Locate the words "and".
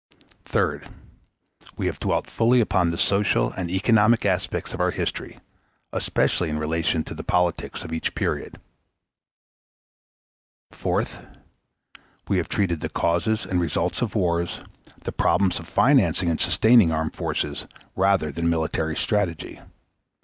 3.51-3.69, 13.45-13.61, 16.31-16.41